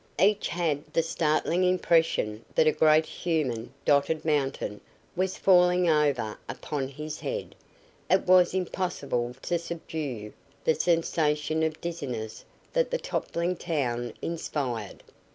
Each 0.19 0.47
had 0.47 0.83
the 0.93 1.03
startling 1.03 1.63
impression 1.63 2.43
that 2.55 2.65
a 2.65 2.71
great 2.71 3.05
human 3.05 3.71
dotted 3.85 4.25
mountain 4.25 4.81
was 5.15 5.37
falling 5.37 5.87
over 5.91 6.39
upon 6.49 6.87
his 6.87 7.19
head; 7.19 7.53
it 8.09 8.25
was 8.25 8.55
impossible 8.55 9.35
to 9.43 9.59
subdue 9.59 10.33
the 10.63 10.73
sensation 10.73 11.61
of 11.61 11.79
dizziness 11.81 12.43
that 12.73 12.89
the 12.89 12.97
toppling 12.97 13.55
town 13.55 14.15
inspired. 14.23 15.03